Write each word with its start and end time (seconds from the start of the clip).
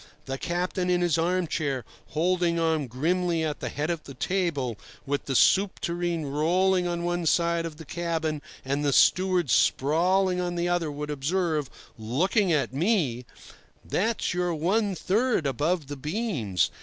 The 0.25 0.39
captain 0.39 0.89
in 0.89 1.01
his 1.01 1.19
armchair, 1.19 1.85
holding 2.07 2.59
on 2.59 2.87
grimly 2.87 3.43
at 3.43 3.59
the 3.59 3.69
head 3.69 3.91
of 3.91 4.03
the 4.05 4.15
table, 4.15 4.75
with 5.05 5.25
the 5.25 5.35
soup 5.35 5.79
tureen 5.79 6.25
rolling 6.25 6.87
on 6.87 7.03
one 7.03 7.27
side 7.27 7.67
of 7.67 7.77
the 7.77 7.85
cabin 7.85 8.41
and 8.65 8.83
the 8.83 8.93
steward 8.93 9.51
sprawling 9.51 10.41
on 10.41 10.55
the 10.55 10.67
other, 10.67 10.91
would 10.91 11.11
observe, 11.11 11.69
looking 11.99 12.51
at 12.51 12.73
me: 12.73 13.27
"That's 13.85 14.33
your 14.33 14.55
one 14.55 14.95
third 14.95 15.45
above 15.45 15.85
the 15.85 15.97
beams. 15.97 16.71